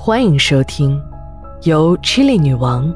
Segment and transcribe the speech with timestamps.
[0.00, 1.02] 欢迎收听
[1.64, 2.94] 由 Chili 女王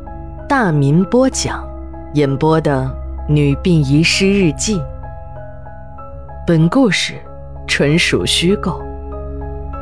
[0.49, 1.69] 大民播讲、
[2.15, 2.85] 演播的
[3.33, 4.79] 《女病遗失日记》。
[6.47, 7.15] 本故事
[7.67, 8.81] 纯属虚构，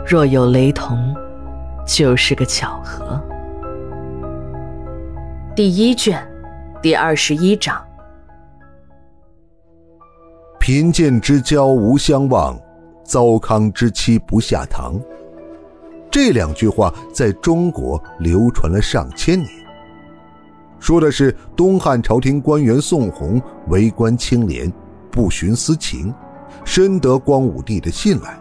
[0.04, 1.14] 若有雷同，
[1.86, 3.20] 就是个巧合。
[5.54, 6.26] 第一卷，
[6.80, 7.80] 第二十一章：
[10.58, 12.58] 贫贱之交无相忘，
[13.04, 14.98] 糟糠之妻不下堂。
[16.10, 19.48] 这两句话在中国流传了上千年，
[20.80, 24.70] 说的是东汉朝廷官员宋弘为官清廉，
[25.10, 26.12] 不徇私情，
[26.64, 28.36] 深得光武帝的信赖。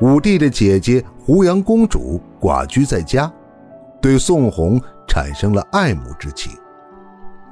[0.00, 3.30] 武帝的姐姐胡杨公主寡居在家，
[4.00, 6.52] 对宋弘产生了爱慕之情，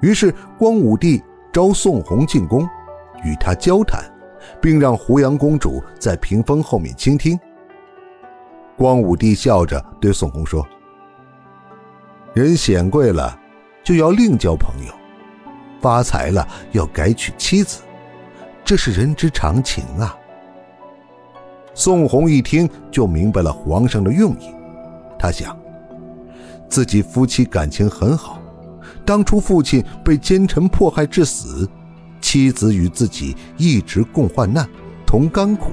[0.00, 1.20] 于是光武帝
[1.52, 2.62] 召宋弘进宫，
[3.24, 4.04] 与他交谈，
[4.60, 7.38] 并让胡杨公主在屏风后面倾听。
[8.80, 10.66] 光武帝笑着对宋弘说
[12.32, 13.38] ：“人显贵了，
[13.84, 14.92] 就要另交朋友；
[15.82, 17.82] 发财了，要改娶妻子，
[18.64, 20.16] 这是人之常情啊。”
[21.76, 24.50] 宋弘一听就明白了皇上的用意，
[25.18, 25.54] 他想，
[26.66, 28.40] 自己夫妻感情很好，
[29.04, 31.68] 当初父亲被奸臣迫害致死，
[32.22, 34.66] 妻子与自己一直共患难，
[35.06, 35.70] 同甘苦。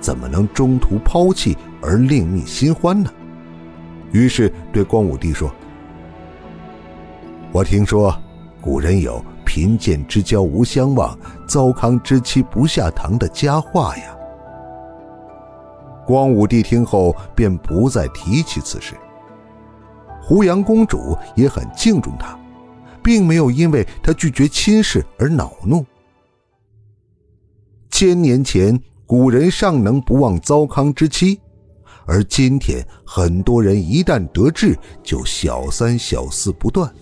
[0.00, 3.10] 怎么能中途抛弃而另觅新欢呢？
[4.12, 5.52] 于是对光武帝说
[7.50, 8.16] ：“我听说
[8.60, 11.18] 古人有‘贫贱之交无相忘，
[11.48, 14.16] 糟糠之妻不下堂’的佳话呀。”
[16.06, 18.94] 光武帝听后便不再提起此事。
[20.22, 22.38] 胡杨公主也很敬重他，
[23.02, 25.84] 并没有因为他拒绝亲事而恼怒。
[27.90, 28.80] 千年前。
[29.06, 31.38] 古人尚能不忘糟糠之妻，
[32.06, 36.92] 而今天很多人一旦得志就小三小四不断。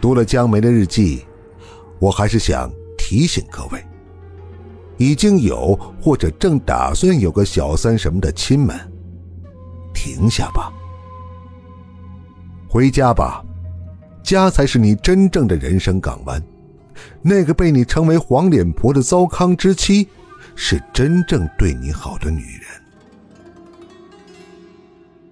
[0.00, 1.24] 读了江梅的日记，
[1.98, 3.82] 我还是想提醒各位：
[4.98, 8.78] 已经有或者正打算有个小三什么的亲们，
[9.94, 10.70] 停下吧，
[12.68, 13.42] 回家吧，
[14.22, 16.42] 家才是你真正的人生港湾。
[17.22, 20.08] 那个被你称为黄脸婆的糟糠之妻，
[20.54, 22.62] 是真正对你好的女人。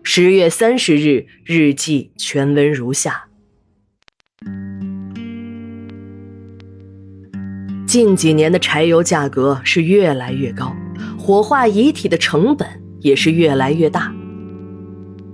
[0.02, 3.28] 十月三十日，日记全文如下：
[7.86, 10.74] 近几年的柴油价格是越来越高，
[11.18, 12.66] 火化遗体的成本
[13.00, 14.12] 也是越来越大。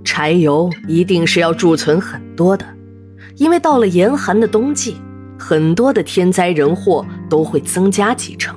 [0.03, 2.65] 柴油一定是要贮存很多的，
[3.35, 4.97] 因为到了严寒的冬季。
[5.37, 8.55] 很多的天灾人祸都会增加几成，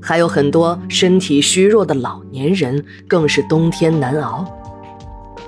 [0.00, 4.44] 还有很多身体虚弱的老年人更是冬天难熬。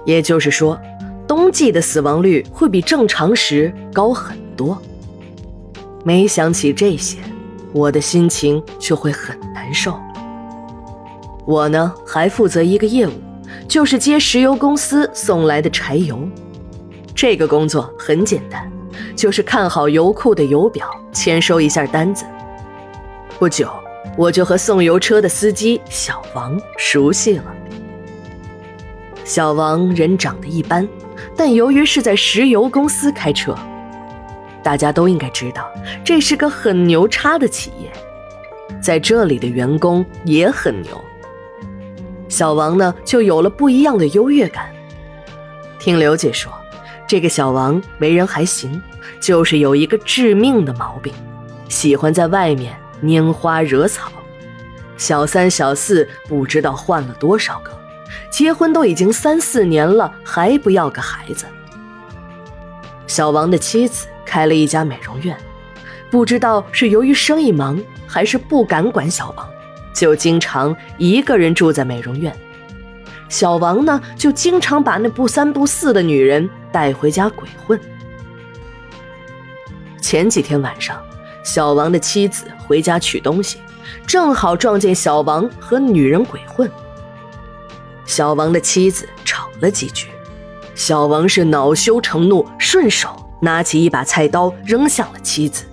[0.05, 0.79] 也就是说，
[1.27, 4.81] 冬季的死亡率会比正常时高很多。
[6.05, 7.19] 没想起这些，
[7.73, 9.99] 我的心情就会很难受。
[11.45, 13.13] 我呢，还负责一个业务，
[13.67, 16.19] 就是接石油公司送来的柴油。
[17.15, 18.71] 这个工作很简单。
[19.19, 22.25] 就是看好油库的油表，签收一下单子。
[23.37, 23.69] 不久，
[24.17, 27.45] 我就和送油车的司机小王熟悉了。
[29.25, 30.89] 小王人长得一般，
[31.37, 33.57] 但由于是在石油公司开车，
[34.63, 35.69] 大家都应该知道
[36.05, 37.91] 这是个很牛叉的企业，
[38.81, 40.93] 在这里的员工也很牛。
[42.29, 44.71] 小王呢，就有了不一样的优越感。
[45.81, 46.53] 听刘姐说。
[47.09, 48.83] 这个小王为人还行，
[49.19, 51.11] 就是有一个致命的毛病，
[51.67, 54.13] 喜欢在外面拈花惹草，
[54.99, 57.71] 小三小四不知道换了多少个，
[58.31, 61.47] 结婚都已经三四年了，还不要个孩子。
[63.07, 65.35] 小王的妻子开了一家美容院，
[66.11, 69.49] 不知道是由于生意忙，还是不敢管小王，
[69.95, 72.31] 就经常一个人住在美容院。
[73.31, 77.79] 小王呢，就经常把那不三不四的女人带回家鬼混。
[80.01, 81.01] 前几天晚上，
[81.45, 83.59] 小王的妻子回家取东西，
[84.07, 86.71] 正好撞见小王和女人鬼混。
[88.07, 90.09] 小王的妻子吵了几句，
[90.75, 93.11] 小王是恼羞成怒，顺手
[93.43, 95.65] 拿起一把菜刀扔向了妻子。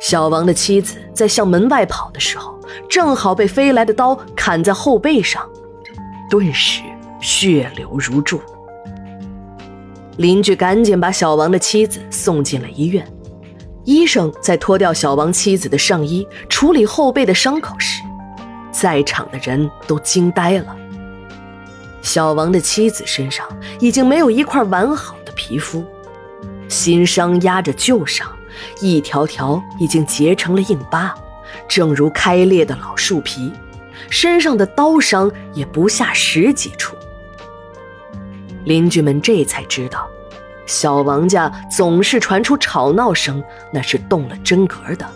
[0.00, 2.56] 小王的妻子在向门外跑的时候，
[2.88, 5.48] 正好被飞来的刀砍在后背上。
[6.30, 6.82] 顿时
[7.20, 8.40] 血流如注，
[10.16, 13.06] 邻居赶紧把小王的妻子送进了医院。
[13.84, 18.00] 医生在脱掉小王妻子的上衣，处理后背的伤口时，
[18.72, 20.76] 在场的人都惊呆了。
[22.00, 23.46] 小王的妻子身上
[23.80, 25.84] 已经没有一块完好的皮肤，
[26.68, 28.30] 新伤压着旧伤，
[28.80, 31.14] 一条条已经结成了硬疤，
[31.68, 33.52] 正如开裂的老树皮。
[34.10, 36.94] 身上的刀伤也不下十几处。
[38.64, 40.08] 邻居们这才知道，
[40.66, 45.06] 小王家总是传出吵闹声，那是动了真格的。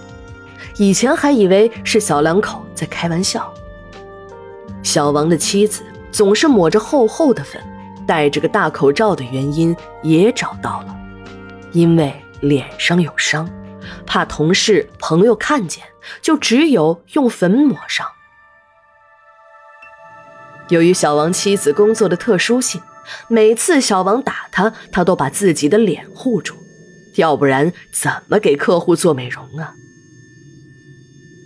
[0.77, 3.53] 以前还以为是小两口在开玩笑。
[4.83, 7.61] 小王的妻子总是抹着厚厚的粉，
[8.07, 10.97] 戴着个大口罩的原因也找到了，
[11.73, 13.49] 因为脸上有伤，
[14.07, 15.85] 怕同事朋友看见，
[16.23, 18.07] 就只有用粉抹上。
[20.69, 22.81] 由于小王妻子工作的特殊性，
[23.29, 26.55] 每次小王打他，他都把自己的脸护住，
[27.17, 29.75] 要不然怎么给客户做美容啊？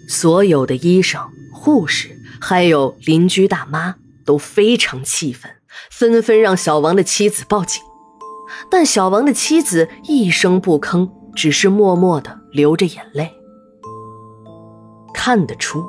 [0.09, 1.21] 所有的医生、
[1.53, 5.51] 护士，还有邻居大妈都非常气愤，
[5.91, 7.83] 纷纷让小王的妻子报警。
[8.71, 13.33] 但小王的妻子一声不吭，只是默默的流着眼泪。
[15.15, 15.83] 看得出。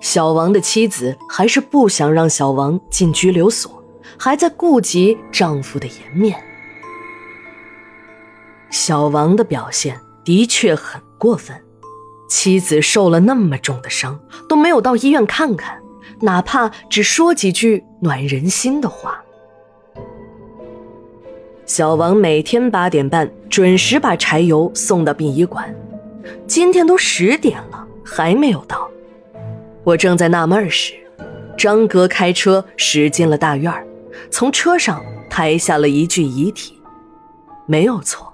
[0.00, 3.82] 小王的妻子还是不想让小王进拘留所，
[4.18, 6.42] 还在顾及丈夫的颜面。
[8.70, 11.56] 小王的表现的确很过分，
[12.28, 14.18] 妻子受了那么重的伤
[14.48, 15.80] 都没有到医院看看，
[16.20, 19.20] 哪怕只说几句暖人心的话。
[21.66, 25.74] 小王每天八点半准时把柴油送到殡仪馆，
[26.46, 28.90] 今天都十点了还没有到。
[29.82, 30.92] 我正在纳闷时，
[31.56, 33.72] 张哥开车驶进了大院
[34.30, 36.80] 从车上抬下了一具遗体。
[37.66, 38.32] 没有错，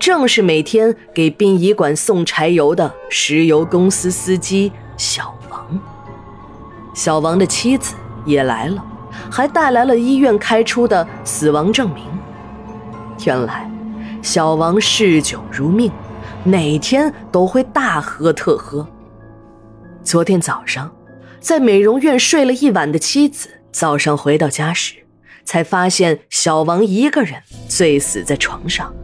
[0.00, 5.80] 正是每天给殡仪馆送柴油的石油公司司机小王。
[6.94, 7.94] 小王的妻子
[8.24, 8.84] 也来了，
[9.30, 12.04] 还带来了医院开出的死亡证明。
[13.24, 13.70] 原来，
[14.22, 15.90] 小王嗜酒如命，
[16.42, 18.86] 每天都会大喝特喝。
[20.02, 20.92] 昨天早上，
[21.40, 25.03] 在美容院睡了一晚的妻子，早上回到家时，
[25.44, 28.94] 才发现小王一个人醉死在床上。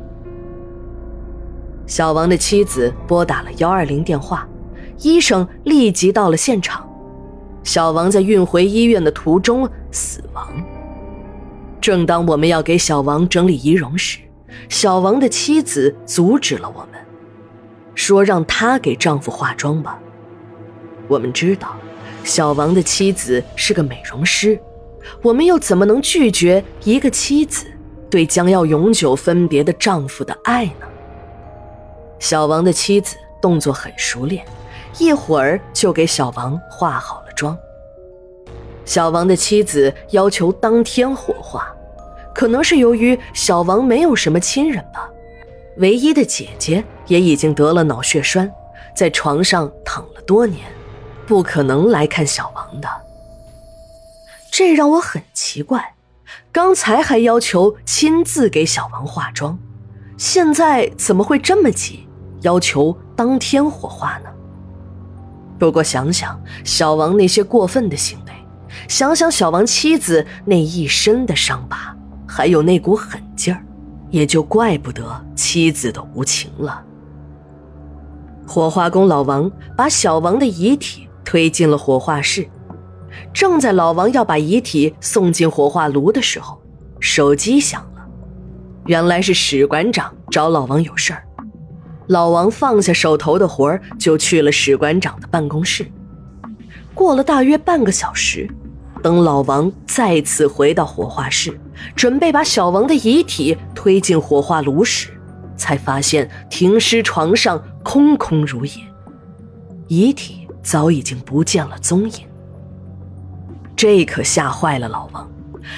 [1.87, 4.49] 小王的妻子拨打了幺二零电话，
[4.99, 6.89] 医生立即到了现场。
[7.63, 10.49] 小王在运回医院的途中死亡。
[11.81, 14.19] 正当我们要给小王整理仪容时，
[14.69, 17.01] 小王的妻子阻止了我们，
[17.95, 19.99] 说让她给丈夫化妆吧。
[21.09, 21.75] 我们知道，
[22.23, 24.61] 小王的妻子是个美容师，
[25.23, 27.67] 我们又怎么能拒绝一个妻子
[28.11, 30.87] 对将要永久分别的丈夫的爱呢？
[32.19, 34.45] 小王的妻子动作很熟练，
[34.99, 37.57] 一会儿就给小王化好了妆。
[38.85, 41.73] 小王的妻子要求当天火化，
[42.35, 45.09] 可能是由于小王没有什么亲人吧，
[45.77, 48.53] 唯一的姐姐也已经得了脑血栓，
[48.95, 50.61] 在床上躺了多年。
[51.27, 52.89] 不可能来看小王的，
[54.51, 55.95] 这让我很奇怪。
[56.53, 59.59] 刚才还要求亲自给小王化妆，
[60.17, 62.09] 现在怎么会这么急，
[62.43, 64.31] 要求当天火化呢？
[65.59, 68.33] 不过想想小王那些过分的行为，
[68.89, 73.65] 想想小王妻子那一身的伤疤，还有那股狠劲儿，
[74.11, 76.85] 也就怪不得妻子的无情了。
[78.47, 81.07] 火化工老王把小王的遗体。
[81.23, 82.49] 推进了火化室，
[83.33, 86.61] 正在老王要把遗体送进火化炉的时候，
[86.99, 88.07] 手机响了，
[88.87, 91.25] 原来是史馆长找老王有事儿。
[92.09, 95.87] 老王放下手头的活儿，就去了史馆长的办公室。
[96.95, 98.49] 过了大约半个小时，
[99.03, 101.59] 等老王再次回到火化室，
[101.95, 105.09] 准备把小王的遗体推进火化炉时，
[105.57, 108.73] 才发现停尸床上空空如也，
[109.89, 110.39] 遗体。
[110.63, 112.29] 早已经不见了踪影，
[113.81, 115.27] 这可吓坏了老王。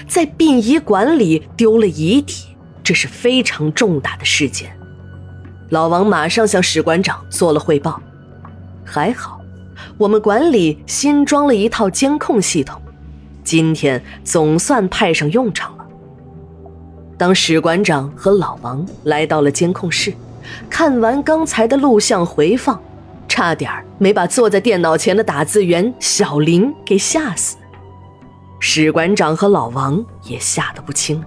[0.08, 4.76] 在殡仪馆里丢了遗体，这是非常重大的事件。
[5.68, 8.02] 老王马上向史馆长做了汇报。
[8.84, 9.40] 还好，
[9.96, 12.82] 我们馆里新装了一套监控系统，
[13.44, 15.86] 今天总算派上用场了。
[17.16, 20.12] 当史馆长和老王来到了监控室，
[20.68, 22.82] 看完刚才的录像回放。
[23.28, 27.56] 差点没把坐在电脑前的打字员小林给吓死，
[28.64, 31.20] 史馆长和老王也吓得不轻。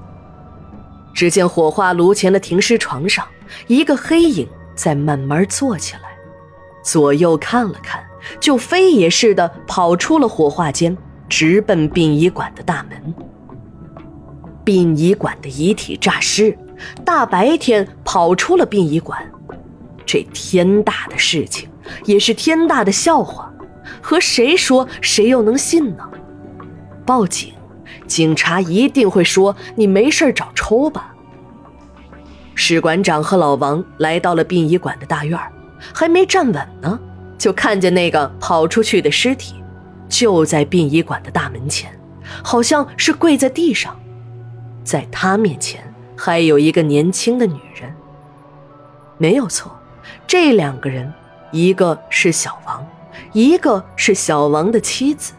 [1.14, 3.28] 只见火化炉前的停尸床上，
[3.68, 6.18] 一个黑影在慢慢坐起来，
[6.82, 8.02] 左右看了看，
[8.40, 13.14] 就飞也似的跑出了火化间，直奔殡仪馆的大门。
[14.64, 16.58] 殡仪馆的遗体诈尸，
[17.04, 19.22] 大白天跑出了殡仪馆，
[20.06, 21.68] 这天大的事情
[22.06, 23.54] 也是天大的笑话，
[24.02, 26.10] 和谁说谁又能信呢？
[27.06, 27.54] 报警，
[28.08, 31.14] 警察一定会说你没事找抽吧。
[32.56, 35.38] 史馆长和老王来到了殡仪馆的大院
[35.94, 37.00] 还没站稳呢，
[37.38, 39.56] 就看见那个跑出去的尸体，
[40.08, 41.92] 就在殡仪馆的大门前，
[42.42, 44.00] 好像是跪在地上，
[44.84, 47.94] 在他面前还有一个年轻的女人。
[49.18, 49.72] 没有错，
[50.26, 51.14] 这两个人，
[51.52, 52.86] 一个是小王，
[53.34, 55.34] 一个是小王的妻子。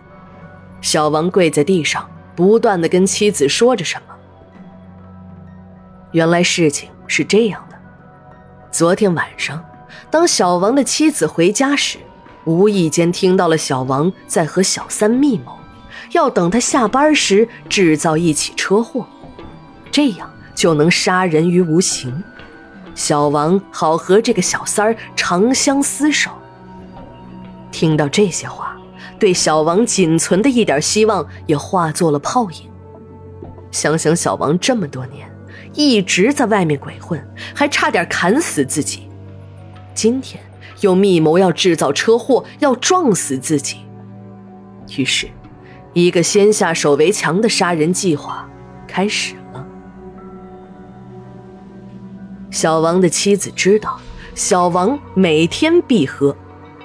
[0.87, 4.15] 小王跪在地上，不断的跟妻子说着什么。
[6.13, 6.89] 原来事情。
[7.09, 7.77] 是这样的，
[8.73, 9.65] 昨天晚上，
[10.11, 11.99] 当小王的妻子回家时，
[12.45, 15.57] 无意间听到了小王在和小三密谋，
[16.13, 19.07] 要等他下班时制造一起车祸，
[19.93, 22.23] 这样就能杀人于无形。
[22.97, 26.33] 小王好和这个小三儿长相厮守。
[27.71, 28.76] 听到这些话，
[29.19, 32.71] 对小王仅存的一点希望也化作了泡影。
[33.71, 35.31] 想想小王这么多年。
[35.75, 37.23] 一直在外面鬼混，
[37.55, 39.11] 还差点砍死自己。
[39.95, 40.43] 今天
[40.81, 43.81] 又密谋要制造车祸，要撞死自己。
[44.97, 45.29] 于是，
[45.93, 48.49] 一个先下手为强的杀人计划
[48.89, 49.67] 开始了。
[52.51, 54.01] 小王的妻子知道
[54.35, 56.35] 小王每天必喝，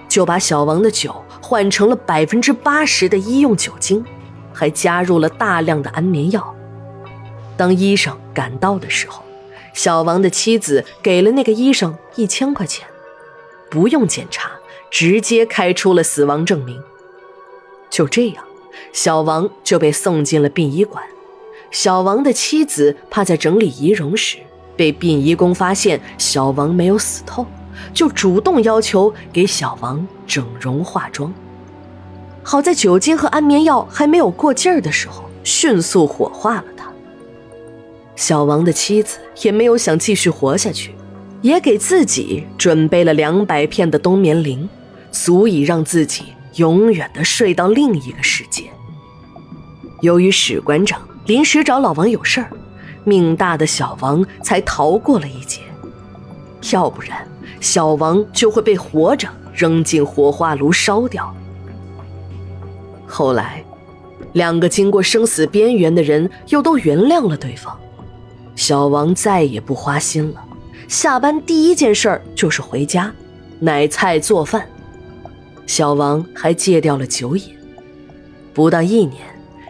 [0.09, 4.05] 就把小王的酒换成了百分之八十的医用酒精，
[4.53, 6.55] 还加入了大量的安眠药。
[7.57, 9.21] 当医生赶到的时候，
[9.73, 12.87] 小王的妻子给了那个医生一千块钱，
[13.69, 14.51] 不用检查，
[14.89, 16.81] 直接开出了死亡证明。
[17.89, 18.45] 就这样，
[18.93, 21.03] 小王就被送进了殡仪馆。
[21.69, 24.37] 小王的妻子怕在整理仪容时
[24.77, 27.45] 被殡仪工发现小王没有死透，
[27.93, 31.33] 就主动要求给小王整容化妆。
[32.43, 36.91] 好在酒精和安眠药还没有过劲儿的时候，迅速火化了他。
[38.15, 40.93] 小王的妻子也没有想继续活下去，
[41.41, 44.67] 也给自己准备了两百片的冬眠灵，
[45.11, 46.25] 足以让自己
[46.55, 48.65] 永远的睡到另一个世界。
[50.01, 52.49] 由于史馆长临时找老王有事儿，
[53.03, 55.61] 命大的小王才逃过了一劫，
[56.71, 57.27] 要不然
[57.59, 61.33] 小王就会被活着扔进火化炉烧掉。
[63.07, 63.63] 后来，
[64.33, 67.77] 两个经过生死边缘的人又都原谅了对方。
[68.55, 70.43] 小王再也不花心了，
[70.87, 73.11] 下班第一件事儿就是回家，
[73.59, 74.67] 买菜做饭。
[75.65, 77.55] 小王还戒掉了酒瘾，
[78.53, 79.21] 不到一年，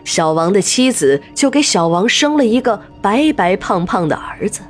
[0.03, 4.61] 小王的妻子就给小王生了一个白白胖胖的儿子。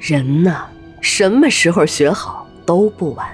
[0.00, 0.66] 人呐，
[1.04, 3.28] 什么时候学好都不晚，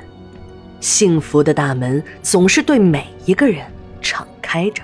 [0.80, 3.64] 幸福的大门总是对每一个人
[4.02, 4.82] 敞开着。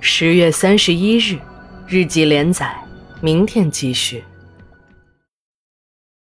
[0.00, 1.38] 十月三十一日，
[1.86, 2.76] 日记连载，
[3.20, 4.24] 明天继续。